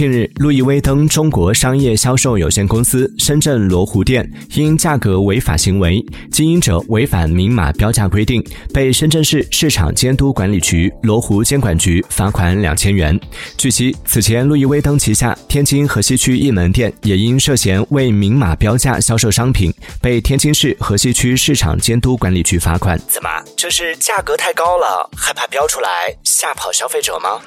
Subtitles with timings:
[0.00, 8.42] 近日，路易威登中国商业销售有限公司深圳罗湖店因价格违法行为，经营者违反明码标价规定，
[8.72, 13.20] 被深圳市市场监督管理局罗湖监管局罚款两千元。
[13.58, 19.70] 据悉，此前路易威登旗下天津河西区一门店也因涉嫌未明码标价销售商品，
[20.00, 22.98] 被天津市河西区市场监督管理局罚款。
[23.06, 25.90] 怎么，这是价格太高了，害怕标出来
[26.24, 27.42] 吓跑消费者吗？